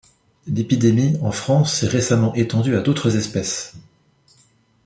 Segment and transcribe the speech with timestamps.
[0.47, 3.75] L'épidémie, en France s'est récemment étendue à d'autres espèces.